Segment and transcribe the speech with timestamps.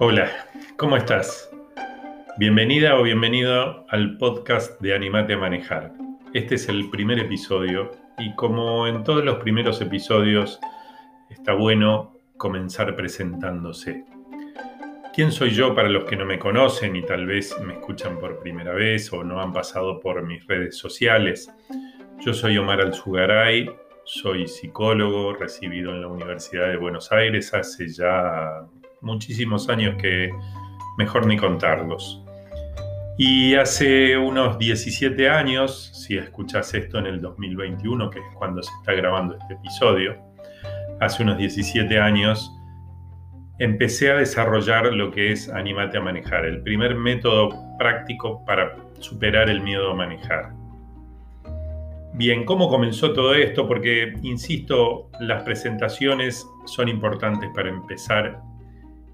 [0.00, 0.30] Hola,
[0.76, 1.50] ¿cómo estás?
[2.36, 5.92] Bienvenida o bienvenido al podcast de Animate a Manejar.
[6.32, 10.60] Este es el primer episodio y como en todos los primeros episodios
[11.30, 14.04] está bueno comenzar presentándose.
[15.12, 18.38] ¿Quién soy yo para los que no me conocen y tal vez me escuchan por
[18.38, 21.52] primera vez o no han pasado por mis redes sociales?
[22.20, 23.68] Yo soy Omar Alzugaray,
[24.04, 28.64] soy psicólogo recibido en la Universidad de Buenos Aires hace ya
[29.00, 30.30] muchísimos años que
[30.96, 32.22] mejor ni contarlos.
[33.16, 38.70] Y hace unos 17 años, si escuchas esto en el 2021, que es cuando se
[38.80, 40.16] está grabando este episodio,
[41.00, 42.52] hace unos 17 años
[43.58, 49.50] empecé a desarrollar lo que es Animate a Manejar, el primer método práctico para superar
[49.50, 50.52] el miedo a manejar.
[52.14, 53.66] Bien, ¿cómo comenzó todo esto?
[53.66, 58.40] Porque, insisto, las presentaciones son importantes para empezar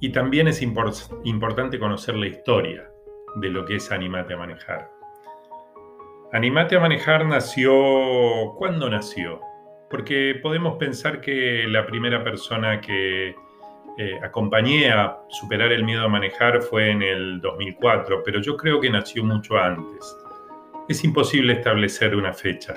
[0.00, 2.90] y también es importante conocer la historia
[3.36, 4.90] de lo que es Animate a Manejar.
[6.32, 8.54] Animate a Manejar nació...
[8.56, 9.40] ¿Cuándo nació?
[9.88, 13.34] Porque podemos pensar que la primera persona que
[13.98, 18.78] eh, acompañé a superar el miedo a manejar fue en el 2004, pero yo creo
[18.78, 20.16] que nació mucho antes.
[20.88, 22.74] Es imposible establecer una fecha.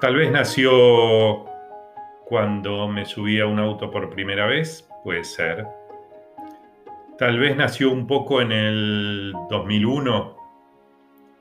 [0.00, 1.44] Tal vez nació
[2.24, 5.64] cuando me subí a un auto por primera vez, puede ser.
[7.16, 10.36] Tal vez nació un poco en el 2001,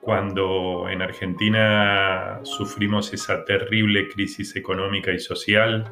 [0.01, 5.91] cuando en Argentina sufrimos esa terrible crisis económica y social.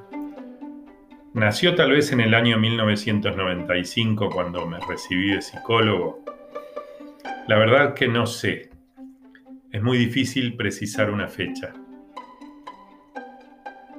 [1.33, 6.23] Nació tal vez en el año 1995, cuando me recibí de psicólogo.
[7.47, 8.69] La verdad que no sé.
[9.71, 11.73] Es muy difícil precisar una fecha.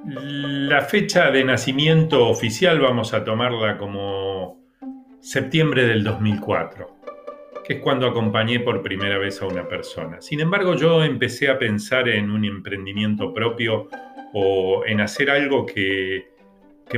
[0.06, 4.60] La fecha de nacimiento oficial vamos a tomarla como
[5.20, 6.86] septiembre del 2004,
[7.64, 10.20] que es cuando acompañé por primera vez a una persona.
[10.20, 13.88] Sin embargo, yo empecé a pensar en un emprendimiento propio
[14.34, 16.34] o en hacer algo que,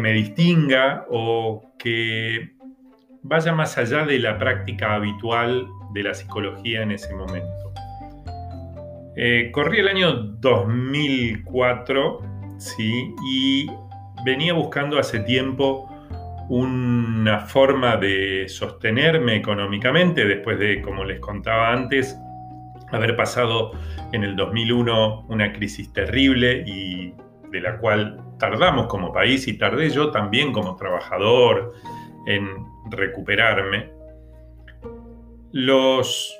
[0.01, 2.55] me distinga o que
[3.23, 7.73] vaya más allá de la práctica habitual de la psicología en ese momento.
[9.15, 13.15] Eh, corrí el año 2004 ¿sí?
[13.27, 13.71] y
[14.25, 15.89] venía buscando hace tiempo
[16.49, 22.17] una forma de sostenerme económicamente después de, como les contaba antes,
[22.93, 23.73] haber pasado
[24.13, 27.15] en el 2001 una crisis terrible y
[27.51, 31.75] de la cual tardamos como país y tardé yo también como trabajador
[32.27, 32.49] en
[32.91, 33.91] recuperarme.
[35.53, 36.37] Los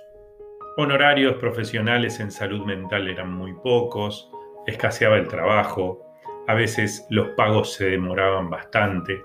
[0.77, 4.31] honorarios profesionales en salud mental eran muy pocos,
[4.67, 6.06] escaseaba el trabajo,
[6.47, 9.21] a veces los pagos se demoraban bastante.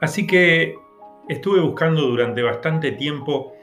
[0.00, 0.76] Así que
[1.28, 3.54] estuve buscando durante bastante tiempo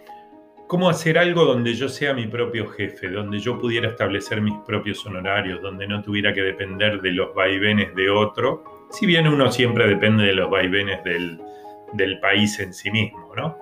[0.68, 5.04] cómo hacer algo donde yo sea mi propio jefe, donde yo pudiera establecer mis propios
[5.06, 9.88] honorarios, donde no tuviera que depender de los vaivenes de otro, si bien uno siempre
[9.88, 11.40] depende de los vaivenes del,
[12.22, 13.58] país en sí mismo, ¿no?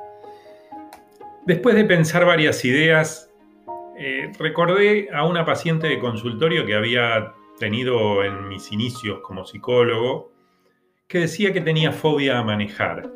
[1.46, 3.34] Después de pensar varias ideas,
[3.98, 10.31] eh, recordé a una paciente de consultorio que había tenido en mis inicios como psicólogo,
[11.07, 13.09] que decía que tenía fobia a manejar.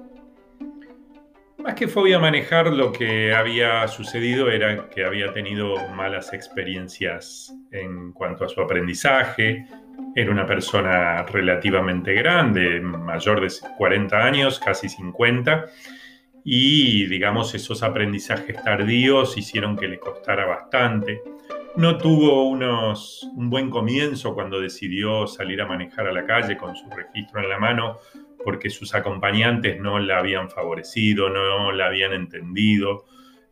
[1.58, 7.54] Más que fobia a manejar, lo que había sucedido era que había tenido malas experiencias
[7.72, 9.68] en cuanto a su aprendizaje.
[10.16, 15.68] Era una persona relativamente grande, mayor de 40 años, casi 50,
[16.44, 21.22] y digamos esos aprendizajes tardíos hicieron que le costara bastante.
[21.78, 26.76] No tuvo unos, un buen comienzo cuando decidió salir a manejar a la calle con
[26.76, 27.98] su registro en la mano
[28.44, 33.06] porque sus acompañantes no la habían favorecido, no la habían entendido,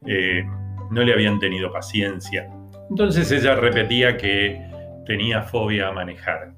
[0.06, 0.44] eh,
[0.92, 2.50] no le habían tenido paciencia.
[2.90, 4.60] Entonces ella repetía que
[5.06, 6.54] tenía fobia a manejar.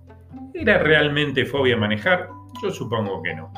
[0.54, 2.30] ¿Era realmente fobia a manejar?
[2.62, 3.52] Yo supongo que no.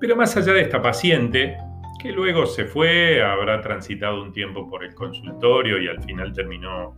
[0.00, 1.56] Pero más allá de esta paciente,
[2.00, 6.94] que luego se fue, habrá transitado un tiempo por el consultorio y al final terminó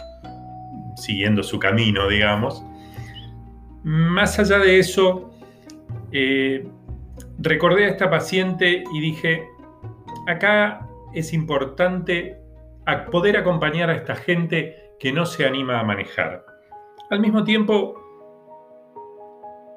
[0.96, 2.64] siguiendo su camino, digamos.
[3.84, 5.31] Más allá de eso,
[6.10, 6.66] eh,
[7.38, 9.46] recordé a esta paciente y dije,
[10.26, 12.38] acá es importante
[13.10, 16.44] poder acompañar a esta gente que no se anima a manejar.
[17.10, 17.94] Al mismo tiempo,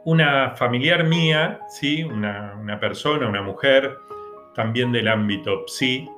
[0.06, 2.04] una familiar mía, ¿sí?
[2.04, 3.96] una, persona, una mujer,
[4.56, 6.10] también del ámbito psi,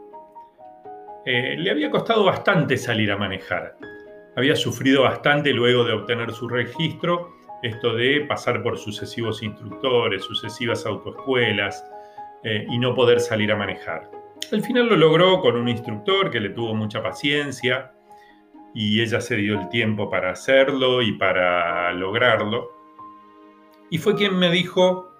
[1.25, 3.75] eh, le había costado bastante salir a manejar
[4.35, 10.85] había sufrido bastante luego de obtener su registro, esto de pasar por sucesivos instructores, sucesivas
[10.85, 11.85] autoescuelas
[12.43, 14.09] eh, y no poder salir a manejar.
[14.51, 17.91] Al final lo logró con un instructor que le tuvo mucha paciencia
[18.73, 22.71] y ella se dio el tiempo para hacerlo y para lograrlo.
[23.89, 25.13] Y fue quien me dijo,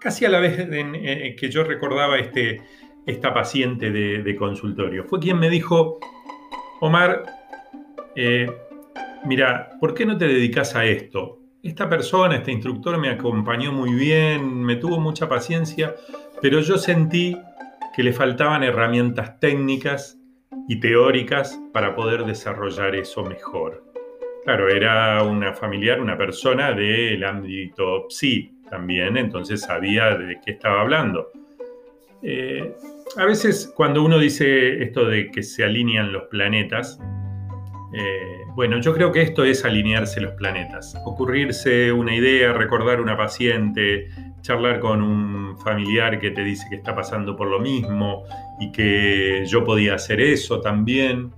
[0.00, 2.62] casi a la vez eh, que yo recordaba este,
[3.06, 5.98] esta paciente de, consultorio, fue quien me dijo,
[6.80, 7.24] Omar,
[8.14, 8.50] eh,
[9.24, 11.38] mira, ¿por qué no te dedicas a esto?
[11.62, 15.94] Esta persona, este instructor me acompañó muy bien, me tuvo mucha paciencia,
[16.40, 17.36] pero yo sentí
[17.94, 20.18] que le faltaban herramientas técnicas
[20.68, 23.84] y teóricas para poder desarrollar eso mejor.
[24.44, 30.80] Claro, era una familiar, una persona del ámbito psi también, entonces sabía de qué estaba
[30.80, 31.30] hablando.
[32.22, 32.72] Eh,
[33.16, 37.00] a veces cuando uno dice esto de que se alinean los planetas,
[37.92, 43.16] eh, bueno, yo creo que esto es alinearse los planetas, ocurrirse una idea, recordar una
[43.16, 44.08] paciente,
[44.42, 48.24] charlar con un familiar que te dice que está pasando por lo mismo
[48.60, 51.32] y que yo podía hacer eso también.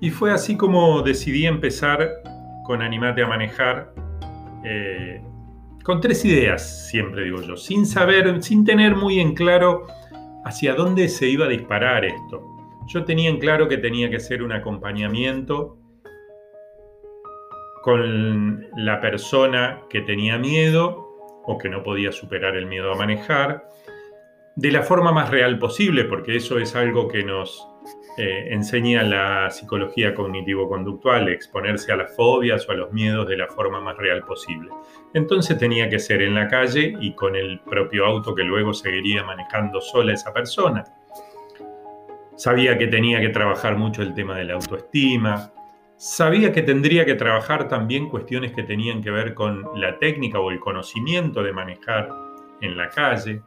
[0.00, 2.10] Y fue así como decidí empezar
[2.64, 3.92] con Animate a Manejar,
[4.64, 5.22] eh,
[5.82, 9.86] con tres ideas, siempre digo yo, sin saber, sin tener muy en claro
[10.46, 12.53] hacia dónde se iba a disparar esto.
[12.86, 15.78] Yo tenía en claro que tenía que ser un acompañamiento
[17.82, 23.68] con la persona que tenía miedo o que no podía superar el miedo a manejar,
[24.56, 27.66] de la forma más real posible, porque eso es algo que nos
[28.16, 33.48] eh, enseña la psicología cognitivo-conductual, exponerse a las fobias o a los miedos de la
[33.48, 34.70] forma más real posible.
[35.12, 39.24] Entonces tenía que ser en la calle y con el propio auto que luego seguiría
[39.24, 40.84] manejando sola esa persona.
[42.36, 45.52] Sabía que tenía que trabajar mucho el tema de la autoestima,
[45.96, 50.50] Sabía que tendría que trabajar también cuestiones que tenían que ver con la técnica o
[50.50, 52.08] el conocimiento de manejar
[52.60, 53.42] en la calle,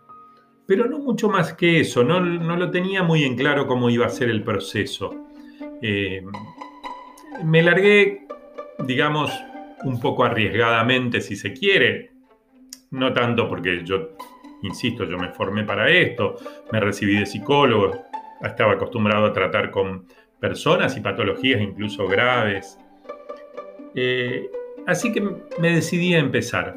[0.66, 4.10] pero no mucho más que eso, no, lo tenía muy en claro cómo iba a
[4.10, 5.14] ser el proceso.
[5.82, 6.24] Eh,
[7.44, 8.26] me largué,
[8.80, 9.32] digamos,
[9.84, 12.12] un poco arriesgadamente, si se quiere,
[12.92, 14.16] no tanto porque yo,
[14.64, 16.36] insisto, yo me formé para esto,
[16.72, 18.07] me recibí de psicólogo,
[18.42, 20.06] estaba acostumbrado a tratar con
[20.40, 22.78] personas y patologías incluso graves.
[23.96, 24.50] Eh,
[24.86, 26.76] así que me decidí a empezar.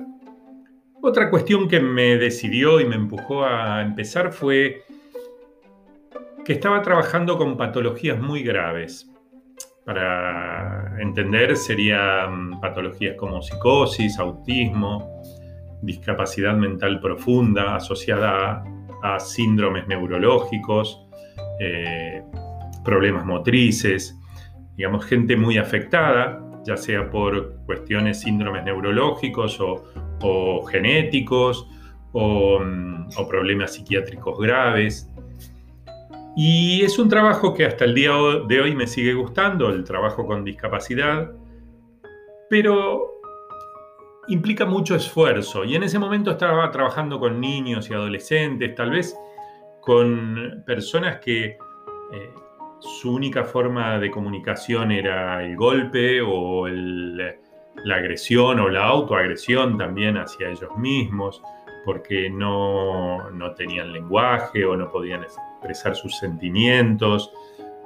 [1.03, 4.83] Otra cuestión que me decidió y me empujó a empezar fue
[6.45, 9.11] que estaba trabajando con patologías muy graves.
[9.85, 15.23] Para entender serían patologías como psicosis, autismo,
[15.83, 18.63] discapacidad mental profunda asociada
[19.03, 21.07] a, síndromes neurológicos,
[21.61, 22.23] eh,
[22.85, 24.19] problemas motrices,
[24.77, 31.69] digamos, gente muy afectada, ya sea por cuestiones síndromes neurológicos o, genéticos
[32.15, 35.11] mm, o, problemas psiquiátricos graves.
[36.35, 38.13] Y es un trabajo que hasta el día
[38.49, 41.31] de hoy me sigue gustando, el trabajo con discapacidad,
[42.49, 43.21] pero
[44.29, 45.65] implica mucho esfuerzo.
[45.65, 49.15] Y en ese momento estaba trabajando con niños y adolescentes, tal vez
[49.81, 51.57] con personas que
[52.13, 52.35] eh,
[52.81, 60.17] su única forma de comunicación era el golpe o la agresión o la autoagresión también
[60.17, 61.43] hacia ellos mismos,
[61.85, 67.33] porque no, tenían lenguaje o no podían expresar sus sentimientos.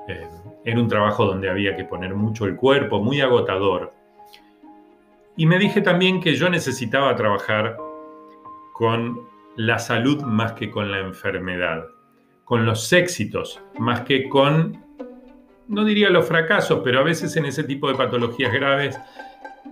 [0.08, 0.28] Eh,
[0.64, 3.92] era un trabajo donde había que poner mucho el cuerpo, muy agotador.
[5.36, 7.76] Y me dije también que yo necesitaba trabajar
[8.72, 11.86] con la salud más que con la enfermedad,
[12.44, 14.84] con los éxitos más que con
[15.68, 18.98] no diría los fracasos, pero a veces en ese tipo de patologías graves,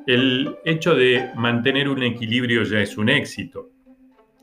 [0.07, 3.71] el hecho de mantener un equilibrio ya es un éxito.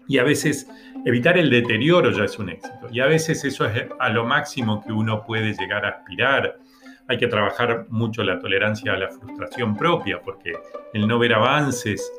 [0.08, 0.68] Y a veces
[1.06, 2.88] evitar el deterioro ya es un éxito.
[2.92, 6.58] Y a veces eso es a lo máximo que uno puede llegar a aspirar.
[7.08, 10.54] Hay que trabajar mucho la tolerancia a la frustración propia, porque
[10.94, 12.12] el no ver avances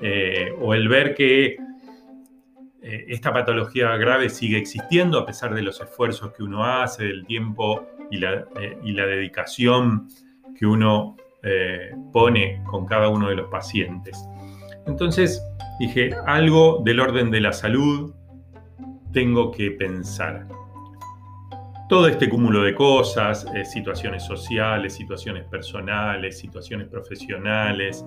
[0.00, 1.56] eh, o el ver que
[2.80, 7.26] eh, esta patología grave sigue existiendo a pesar de los esfuerzos que uno hace, del
[7.26, 10.08] tiempo y la, eh, dedicación
[10.56, 14.24] que uno eh, pone con cada uno de los pacientes.
[14.86, 15.42] Entonces
[15.80, 18.14] dije, algo del orden de la salud
[19.12, 20.46] tengo que pensar.
[21.88, 28.04] Todo este cúmulo de cosas, situaciones sociales, situaciones personales, situaciones profesionales,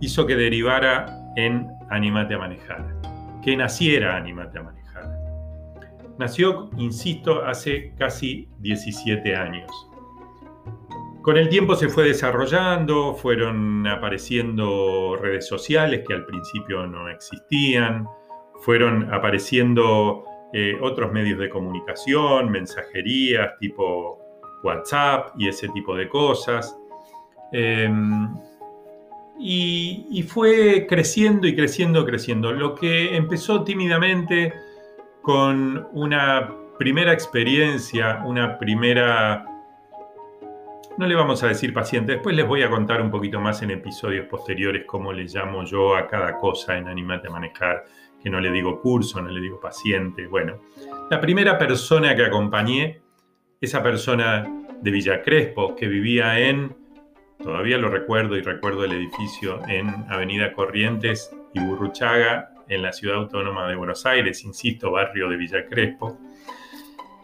[0.00, 3.00] hizo que derivara en Animate a Manejar,
[3.42, 4.80] que naciera Animate a Manejar.
[6.18, 9.70] Nació, insisto, hace casi 17 años.
[11.22, 18.06] Con el tiempo se fue desarrollando, fueron apareciendo redes sociales que al principio no existían,
[18.60, 24.18] fueron apareciendo eh, otros medios de comunicación, mensajerías tipo
[24.62, 26.76] WhatsApp y ese tipo de cosas.
[27.52, 28.28] Em,
[29.42, 32.52] y, fue creciendo y creciendo, creciendo.
[32.52, 34.52] Lo que empezó tímidamente
[35.22, 39.46] con una primera experiencia, una primera,
[40.98, 43.70] no le vamos a decir paciente, después les voy a contar un poquito más en
[43.70, 47.84] episodios posteriores cómo le llamo yo a cada cosa en Animate a Manejar,
[48.22, 50.26] que no le digo curso, no le digo paciente.
[50.26, 50.60] Bueno,
[51.10, 53.00] la primera persona que acompañé,
[53.58, 54.44] esa persona
[54.82, 56.79] de Villa Crespo, que vivía en
[57.42, 63.16] Todavía lo recuerdo y recuerdo el edificio en Avenida Corrientes y Burruchaga, en la ciudad
[63.16, 66.18] autónoma de Buenos Aires, insisto, barrio de Villa Crespo.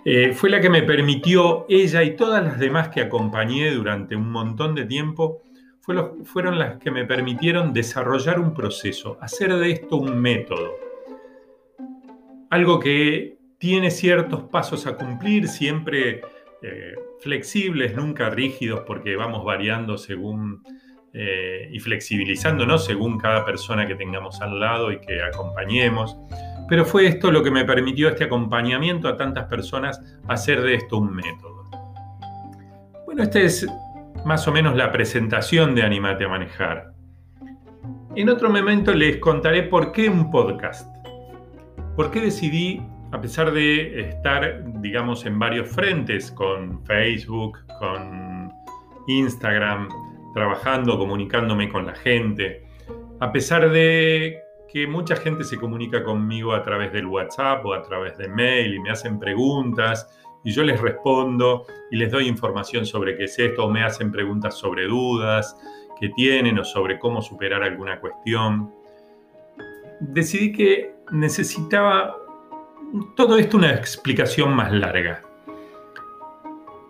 [0.04, 4.30] Eh, fue la que me permitió, ella y todas las demás que acompañé durante un
[4.30, 5.42] montón de tiempo,
[6.24, 10.74] fueron las que me permitieron desarrollar un proceso, hacer de esto un método.
[12.50, 16.22] Algo que tiene ciertos pasos a cumplir, siempre
[16.62, 20.62] eh, flexibles, nunca rígidos, porque vamos variando según
[21.12, 26.16] eh, y flexibilizándonos según cada persona que tengamos al lado y que acompañemos.
[26.68, 30.98] Pero fue esto lo que me permitió este acompañamiento a tantas personas hacer de esto
[30.98, 31.64] un método.
[33.06, 33.66] Bueno, esta es
[34.24, 36.92] más o menos la presentación de Animate a Manejar.
[38.14, 40.90] En otro momento les contaré por qué un podcast.
[41.94, 42.82] ¿Por qué decidí
[43.12, 48.52] a pesar de estar, digamos, en varios frentes con Facebook, con
[49.06, 49.88] Instagram,
[50.34, 52.64] trabajando, comunicándome con la gente,
[53.20, 57.82] a pesar de que mucha gente se comunica conmigo a través del WhatsApp o a
[57.82, 60.06] través de mail y me hacen preguntas
[60.44, 64.12] y yo les respondo y les doy información sobre qué es esto o me hacen
[64.12, 65.56] preguntas sobre dudas
[65.98, 68.70] que tienen o sobre cómo superar alguna cuestión.
[70.00, 72.14] Decidí que necesitaba
[73.14, 75.22] todo esto una explicación más larga.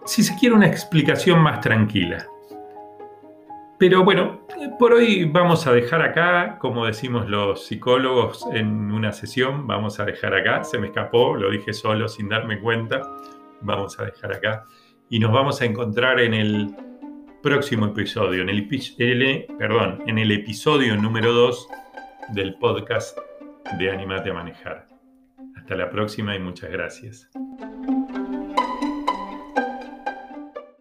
[0.05, 2.27] Si se quiere una explicación más tranquila.
[3.79, 4.41] Pero bueno,
[4.79, 10.07] por hoy vamos a dejar acá, como decimos los psicólogos en una sesión, vamos a
[10.07, 13.03] dejar acá, se me escapó, lo dije solo sin darme cuenta,
[13.61, 14.65] vamos a dejar acá
[15.11, 16.75] y nos vamos a encontrar en el
[17.43, 18.67] próximo episodio, en el,
[19.59, 21.69] perdón, en el episodio número 2
[22.31, 23.19] del podcast
[23.79, 24.96] de Animate a Manejar.
[25.67, 27.29] Hasta la próxima y muchas gracias.